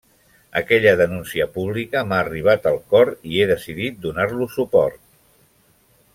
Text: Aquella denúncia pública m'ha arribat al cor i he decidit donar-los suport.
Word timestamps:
Aquella 0.59 0.93
denúncia 1.01 1.45
pública 1.57 2.03
m'ha 2.11 2.19
arribat 2.23 2.65
al 2.71 2.81
cor 2.95 3.13
i 3.33 3.39
he 3.43 3.47
decidit 3.53 4.01
donar-los 4.07 4.59
suport. 4.61 5.01